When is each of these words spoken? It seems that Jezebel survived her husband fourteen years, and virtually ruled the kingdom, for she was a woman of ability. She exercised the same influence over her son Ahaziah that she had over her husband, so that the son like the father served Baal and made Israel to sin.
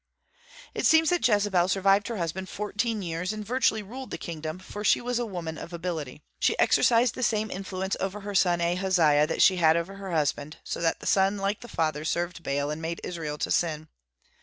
It 0.73 0.87
seems 0.87 1.11
that 1.11 1.27
Jezebel 1.27 1.67
survived 1.67 2.07
her 2.07 2.17
husband 2.17 2.49
fourteen 2.49 3.03
years, 3.03 3.31
and 3.31 3.45
virtually 3.45 3.83
ruled 3.83 4.09
the 4.09 4.17
kingdom, 4.17 4.57
for 4.57 4.83
she 4.83 4.99
was 4.99 5.19
a 5.19 5.27
woman 5.27 5.59
of 5.59 5.73
ability. 5.73 6.23
She 6.39 6.57
exercised 6.57 7.13
the 7.13 7.21
same 7.21 7.51
influence 7.51 7.95
over 7.99 8.21
her 8.21 8.33
son 8.33 8.61
Ahaziah 8.61 9.27
that 9.27 9.43
she 9.43 9.57
had 9.57 9.77
over 9.77 9.97
her 9.97 10.11
husband, 10.11 10.57
so 10.63 10.81
that 10.81 11.01
the 11.01 11.05
son 11.05 11.37
like 11.37 11.59
the 11.59 11.67
father 11.67 12.03
served 12.03 12.41
Baal 12.41 12.71
and 12.71 12.81
made 12.81 12.99
Israel 13.03 13.37
to 13.37 13.51
sin. 13.51 13.89